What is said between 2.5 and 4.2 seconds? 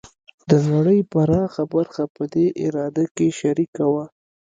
اراده کې شریکه وه.